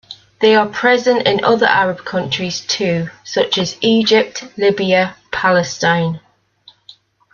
They 0.39 0.55
are 0.55 0.65
present 0.67 1.27
in 1.27 1.43
other 1.45 1.67
Arab 1.67 1.99
countries 2.05 2.61
too, 2.61 3.09
such 3.23 3.59
as 3.59 3.77
Egypt, 3.81 4.43
Libya, 4.57 5.15
Palestine. 5.31 6.21